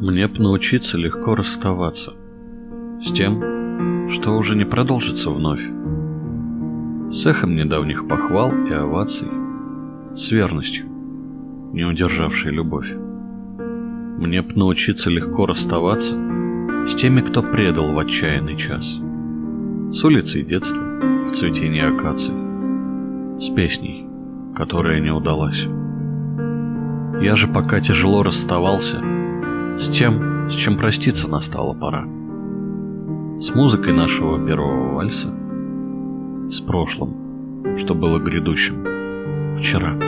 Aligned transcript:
Мне 0.00 0.28
б 0.28 0.38
научиться 0.38 0.96
легко 0.96 1.34
расставаться 1.34 2.12
с 3.02 3.10
тем, 3.10 4.08
что 4.08 4.36
уже 4.36 4.54
не 4.54 4.64
продолжится 4.64 5.28
вновь. 5.30 5.62
С 7.12 7.26
эхом 7.26 7.56
недавних 7.56 8.06
похвал 8.06 8.52
и 8.66 8.72
оваций, 8.72 9.26
с 10.14 10.30
верностью, 10.30 10.86
не 11.72 11.84
удержавшей 11.84 12.52
любовь. 12.52 12.92
Мне 14.18 14.40
б 14.40 14.52
научиться 14.54 15.10
легко 15.10 15.46
расставаться 15.46 16.14
с 16.86 16.94
теми, 16.94 17.20
кто 17.20 17.42
предал 17.42 17.92
в 17.92 17.98
отчаянный 17.98 18.56
час, 18.56 19.00
с 19.90 20.04
улицей 20.04 20.44
детства 20.44 20.80
в 21.26 21.32
цветении 21.32 21.82
акаций, 21.82 22.34
с 23.40 23.48
песней, 23.50 24.06
которая 24.54 25.00
не 25.00 25.10
удалась. 25.10 25.66
Я 27.20 27.34
же 27.34 27.48
пока 27.48 27.80
тяжело 27.80 28.22
расставался 28.22 29.17
с 29.78 29.88
тем, 29.88 30.50
с 30.50 30.54
чем 30.54 30.76
проститься 30.76 31.30
настала 31.30 31.72
пора. 31.72 32.04
С 33.40 33.54
музыкой 33.54 33.92
нашего 33.92 34.44
первого 34.44 34.94
вальса, 34.94 35.32
с 36.50 36.60
прошлым, 36.60 37.76
что 37.76 37.94
было 37.94 38.18
грядущим 38.18 39.56
вчера. 39.58 40.07